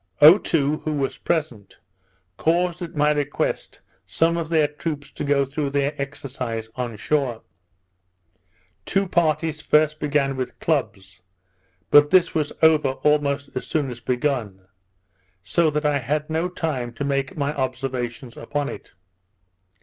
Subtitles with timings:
[0.19, 1.77] Otoo, who was present,
[2.35, 7.43] caused at my request some of their troops to go through their exercise on shore.
[8.83, 11.21] Two parties first began with clubs,
[11.91, 14.61] but this was over almost as soon as begun;
[15.43, 18.93] so that I had no time to make my observations upon it.